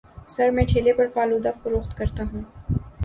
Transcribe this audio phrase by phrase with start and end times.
[0.27, 2.41] سر میں ٹھیلے پر فالودہ فروخت کرتا ہوں